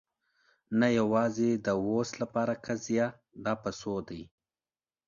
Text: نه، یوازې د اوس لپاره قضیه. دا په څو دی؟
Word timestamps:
نه، 0.79 0.87
یوازې 0.99 1.49
د 1.65 1.67
اوس 1.87 2.09
لپاره 2.21 2.53
قضیه. 2.65 3.07
دا 3.43 3.53
په 3.63 3.69
څو 3.79 3.93
دی؟ 4.07 4.21